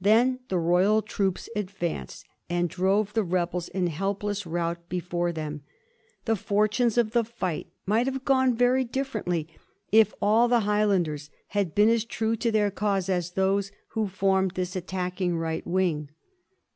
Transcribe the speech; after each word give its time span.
Then 0.00 0.38
the 0.50 0.58
Royal 0.60 1.02
troops 1.02 1.48
advanced, 1.56 2.24
and 2.48 2.68
drove 2.68 3.12
the 3.12 3.24
rebels 3.24 3.68
in 3.68 3.88
helpless 3.88 4.46
rout 4.46 4.88
before 4.88 5.32
them. 5.32 5.64
The 6.26 6.36
fortunes 6.36 6.96
of 6.96 7.10
the 7.10 7.24
fight 7.24 7.66
might 7.84 8.06
have 8.06 8.24
gone 8.24 8.54
very 8.54 8.84
differently 8.84 9.48
if 9.90 10.14
all 10.22 10.46
the 10.46 10.60
High 10.60 10.84
landers 10.84 11.28
had 11.48 11.74
been 11.74 11.88
as 11.88 12.04
true 12.04 12.36
to 12.36 12.52
their 12.52 12.70
cause 12.70 13.08
as 13.08 13.32
those 13.32 13.72
who 13.88 14.06
formed 14.06 14.52
this 14.52 14.76
attacking 14.76 15.36
right 15.38 15.66
wing. 15.66 16.10